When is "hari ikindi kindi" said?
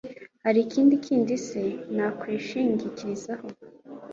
0.43-1.33